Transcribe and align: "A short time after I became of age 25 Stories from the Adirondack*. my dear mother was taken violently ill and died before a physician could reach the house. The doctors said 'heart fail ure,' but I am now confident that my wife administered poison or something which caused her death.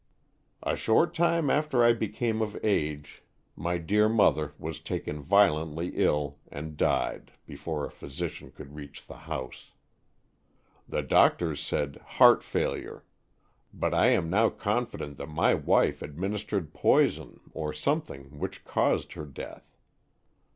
"A 0.63 0.75
short 0.75 1.13
time 1.13 1.51
after 1.51 1.83
I 1.83 1.93
became 1.93 2.41
of 2.41 2.55
age 2.65 3.21
25 3.53 3.53
Stories 3.53 3.53
from 3.53 3.63
the 3.63 3.69
Adirondack*. 3.69 3.81
my 3.83 3.85
dear 3.85 4.09
mother 4.49 4.53
was 4.57 4.79
taken 4.79 5.21
violently 5.21 5.91
ill 5.93 6.39
and 6.51 6.75
died 6.75 7.33
before 7.45 7.85
a 7.85 7.91
physician 7.91 8.49
could 8.49 8.73
reach 8.73 9.05
the 9.05 9.13
house. 9.29 9.73
The 10.89 11.03
doctors 11.03 11.59
said 11.59 11.97
'heart 11.97 12.41
fail 12.41 12.75
ure,' 12.75 13.05
but 13.71 13.93
I 13.93 14.07
am 14.07 14.27
now 14.31 14.49
confident 14.49 15.17
that 15.17 15.27
my 15.29 15.53
wife 15.53 16.01
administered 16.01 16.73
poison 16.73 17.39
or 17.53 17.71
something 17.71 18.39
which 18.39 18.65
caused 18.65 19.13
her 19.13 19.27
death. 19.27 19.77